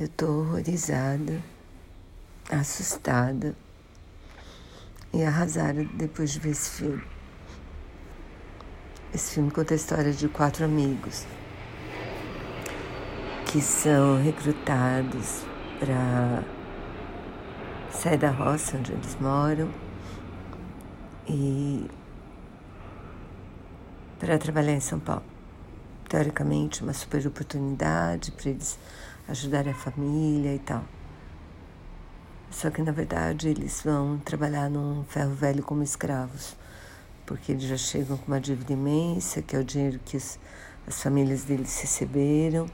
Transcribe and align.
Eu 0.00 0.08
tô 0.10 0.26
horrorizada, 0.26 1.42
assustada 2.48 3.56
e 5.12 5.24
arrasada 5.24 5.84
depois 5.94 6.30
de 6.30 6.38
ver 6.38 6.50
esse 6.50 6.70
filme. 6.70 7.02
Esse 9.12 9.34
filme 9.34 9.50
conta 9.50 9.74
a 9.74 9.76
história 9.76 10.12
de 10.12 10.28
quatro 10.28 10.64
amigos 10.64 11.26
que 13.46 13.60
são 13.60 14.22
recrutados 14.22 15.42
para 15.80 16.44
sair 17.90 18.18
da 18.18 18.30
roça 18.30 18.76
onde 18.76 18.92
eles 18.92 19.16
moram 19.20 19.68
e 21.28 21.90
para 24.20 24.38
trabalhar 24.38 24.74
em 24.74 24.80
São 24.80 25.00
Paulo. 25.00 25.37
Teoricamente, 26.08 26.82
uma 26.82 26.94
super 26.94 27.26
oportunidade 27.26 28.32
para 28.32 28.50
eles 28.50 28.78
ajudarem 29.28 29.72
a 29.72 29.76
família 29.76 30.54
e 30.54 30.58
tal. 30.58 30.82
Só 32.50 32.70
que 32.70 32.80
na 32.80 32.92
verdade 32.92 33.48
eles 33.48 33.82
vão 33.84 34.18
trabalhar 34.18 34.70
num 34.70 35.04
ferro 35.04 35.34
velho 35.34 35.62
como 35.62 35.82
escravos, 35.82 36.56
porque 37.26 37.52
eles 37.52 37.64
já 37.64 37.76
chegam 37.76 38.16
com 38.16 38.26
uma 38.26 38.40
dívida 38.40 38.72
imensa, 38.72 39.42
que 39.42 39.54
é 39.54 39.58
o 39.58 39.64
dinheiro 39.64 40.00
que 40.04 40.16
os, 40.16 40.38
as 40.86 41.02
famílias 41.02 41.44
deles 41.44 41.78
receberam, 41.78 42.66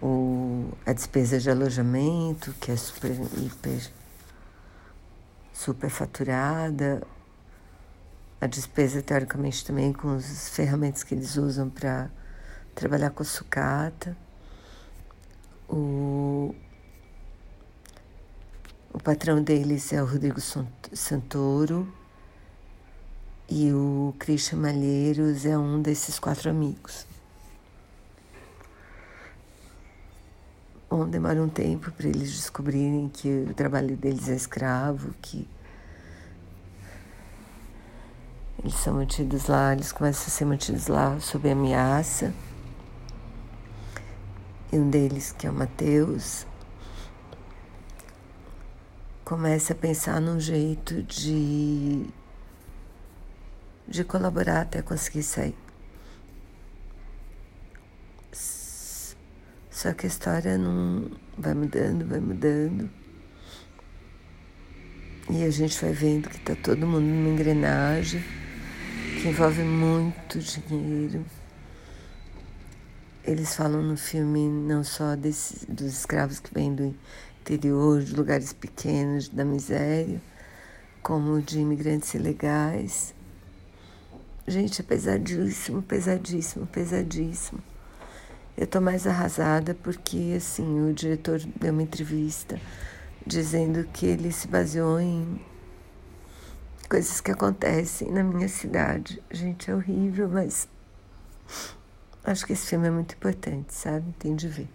o, 0.00 0.70
a 0.86 0.92
despesa 0.92 1.38
de 1.38 1.50
alojamento, 1.50 2.54
que 2.54 2.72
é 2.72 2.76
super, 2.76 3.10
hiper, 3.36 3.90
super 5.52 5.90
faturada, 5.90 7.02
a 8.46 8.48
despesa 8.48 9.02
teoricamente 9.02 9.64
também 9.64 9.92
com 9.92 10.10
as 10.10 10.48
ferramentas 10.50 11.02
que 11.02 11.12
eles 11.12 11.36
usam 11.36 11.68
para 11.68 12.08
trabalhar 12.76 13.10
com 13.10 13.24
sucata. 13.24 14.16
O, 15.68 16.54
o 18.92 19.00
patrão 19.02 19.42
deles 19.42 19.92
é 19.92 20.00
o 20.00 20.06
Rodrigo 20.06 20.40
Santoro 20.92 21.92
e 23.48 23.72
o 23.72 24.14
Christian 24.16 24.58
Malheiros 24.58 25.44
é 25.44 25.58
um 25.58 25.82
desses 25.82 26.20
quatro 26.20 26.48
amigos. 26.48 27.04
Bom, 30.88 31.08
demora 31.08 31.42
um 31.42 31.48
tempo 31.48 31.90
para 31.90 32.06
eles 32.06 32.30
descobrirem 32.30 33.08
que 33.08 33.28
o 33.50 33.54
trabalho 33.54 33.96
deles 33.96 34.28
é 34.28 34.36
escravo, 34.36 35.12
que 35.20 35.48
eles 38.66 38.74
são 38.80 38.94
mantidos 38.94 39.46
lá, 39.46 39.72
eles 39.72 39.92
começam 39.92 40.26
a 40.26 40.30
ser 40.30 40.44
mantidos 40.44 40.88
lá 40.88 41.20
sob 41.20 41.48
ameaça. 41.48 42.34
E 44.72 44.76
um 44.76 44.90
deles, 44.90 45.30
que 45.30 45.46
é 45.46 45.50
o 45.50 45.52
Mateus, 45.52 46.44
começa 49.24 49.72
a 49.72 49.76
pensar 49.76 50.20
num 50.20 50.40
jeito 50.40 51.00
de, 51.04 52.06
de 53.86 54.02
colaborar 54.02 54.62
até 54.62 54.82
conseguir 54.82 55.22
sair. 55.22 55.54
Só 59.70 59.92
que 59.92 60.06
a 60.06 60.08
história 60.08 60.58
não 60.58 61.08
vai 61.38 61.54
mudando, 61.54 62.04
vai 62.04 62.18
mudando. 62.18 62.90
E 65.30 65.44
a 65.44 65.50
gente 65.50 65.80
vai 65.80 65.92
vendo 65.92 66.28
que 66.28 66.40
tá 66.40 66.56
todo 66.56 66.84
mundo 66.84 67.04
numa 67.04 67.28
engrenagem 67.28 68.24
que 69.26 69.30
envolve 69.30 69.62
muito 69.64 70.38
dinheiro. 70.38 71.24
Eles 73.24 73.56
falam 73.56 73.82
no 73.82 73.96
filme 73.96 74.48
não 74.48 74.84
só 74.84 75.16
dos 75.16 75.80
escravos 75.80 76.38
que 76.38 76.54
vêm 76.54 76.72
do 76.72 76.94
interior, 77.40 78.00
de 78.04 78.14
lugares 78.14 78.52
pequenos, 78.52 79.28
da 79.28 79.44
miséria, 79.44 80.22
como 81.02 81.42
de 81.42 81.58
imigrantes 81.58 82.14
ilegais. 82.14 83.12
Gente, 84.46 84.80
é 84.80 84.84
pesadíssimo, 84.84 85.82
pesadíssimo, 85.82 86.64
pesadíssimo. 86.68 87.60
Eu 88.56 88.68
tô 88.68 88.80
mais 88.80 89.08
arrasada 89.08 89.74
porque, 89.74 90.34
assim, 90.36 90.88
o 90.88 90.94
diretor 90.94 91.40
deu 91.60 91.72
uma 91.72 91.82
entrevista 91.82 92.60
dizendo 93.26 93.88
que 93.92 94.06
ele 94.06 94.30
se 94.30 94.46
baseou 94.46 95.00
em 95.00 95.40
coisas 96.86 97.20
que 97.20 97.30
acontecem 97.30 98.10
na 98.10 98.22
minha 98.22 98.48
cidade. 98.48 99.22
Gente, 99.30 99.70
é 99.70 99.74
horrível, 99.74 100.28
mas 100.28 100.68
acho 102.24 102.46
que 102.46 102.52
esse 102.52 102.66
filme 102.66 102.88
é 102.88 102.90
muito 102.90 103.14
importante, 103.14 103.74
sabe? 103.74 104.12
Tem 104.18 104.34
de 104.34 104.48
ver. 104.48 104.68